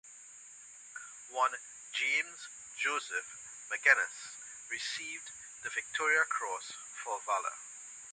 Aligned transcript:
One, 1.29 1.51
James 1.93 2.47
Joseph 2.75 3.37
Magennis, 3.69 4.33
received 4.71 5.29
the 5.61 5.69
Victoria 5.69 6.25
Cross 6.27 6.73
for 7.03 7.21
valour. 7.27 7.53